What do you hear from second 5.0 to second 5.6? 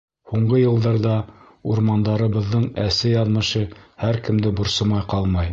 ҡалмай.